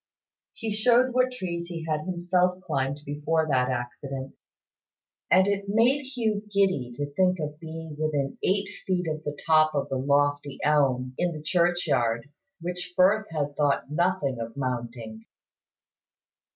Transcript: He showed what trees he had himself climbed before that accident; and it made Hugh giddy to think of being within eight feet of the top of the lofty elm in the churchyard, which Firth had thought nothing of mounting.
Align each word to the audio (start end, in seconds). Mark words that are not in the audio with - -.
He 0.53 0.73
showed 0.73 1.13
what 1.13 1.31
trees 1.31 1.67
he 1.67 1.85
had 1.87 2.05
himself 2.07 2.59
climbed 2.63 3.01
before 3.05 3.47
that 3.51 3.69
accident; 3.69 4.35
and 5.29 5.45
it 5.45 5.65
made 5.69 6.01
Hugh 6.07 6.41
giddy 6.51 6.91
to 6.97 7.13
think 7.13 7.37
of 7.39 7.59
being 7.59 7.95
within 7.99 8.39
eight 8.41 8.67
feet 8.87 9.07
of 9.07 9.23
the 9.23 9.37
top 9.45 9.75
of 9.75 9.89
the 9.89 9.97
lofty 9.99 10.57
elm 10.63 11.13
in 11.19 11.33
the 11.33 11.43
churchyard, 11.43 12.31
which 12.59 12.93
Firth 12.95 13.27
had 13.29 13.55
thought 13.55 13.91
nothing 13.91 14.39
of 14.39 14.57
mounting. 14.57 15.25